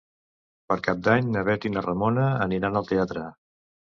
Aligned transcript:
Per 0.71 0.77
Cap 0.87 1.03
d'Any 1.07 1.27
na 1.35 1.43
Bet 1.51 1.67
i 1.69 1.73
na 1.75 1.83
Ramona 1.87 2.25
aniran 2.47 2.79
al 2.81 2.91
teatre. 2.93 3.27